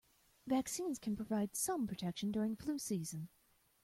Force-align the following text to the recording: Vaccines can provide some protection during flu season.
Vaccines 0.47 0.97
can 0.97 1.15
provide 1.15 1.55
some 1.55 1.85
protection 1.85 2.31
during 2.31 2.55
flu 2.55 2.79
season. 2.79 3.29